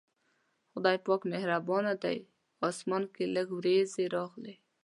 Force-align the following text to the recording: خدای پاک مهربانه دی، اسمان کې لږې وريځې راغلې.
خدای 0.71 0.97
پاک 1.05 1.21
مهربانه 1.33 1.93
دی، 2.03 2.17
اسمان 2.67 3.03
کې 3.13 3.23
لږې 3.35 3.55
وريځې 3.57 4.05
راغلې. 4.15 4.55